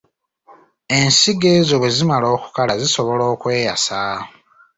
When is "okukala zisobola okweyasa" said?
2.35-4.01